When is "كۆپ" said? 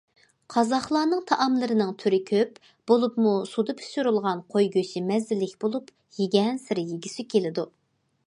2.29-2.55